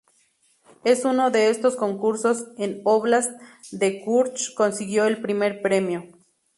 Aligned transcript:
En 0.83 0.97
uno 1.05 1.29
de 1.29 1.49
estos 1.51 1.75
concursos 1.75 2.47
en 2.57 2.81
Óblast 2.85 3.39
de 3.69 4.01
Kursk 4.03 4.55
consiguió 4.55 5.05
el 5.05 5.21
primer 5.21 5.61
premio. 5.61 6.05